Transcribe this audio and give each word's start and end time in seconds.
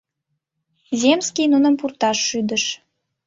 Земский 1.01 1.47
нуным 1.53 1.75
пурташ 1.79 2.17
шӱдыш. 2.27 2.63